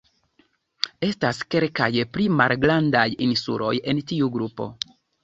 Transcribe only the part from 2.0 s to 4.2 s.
pli malgrandaj insuloj en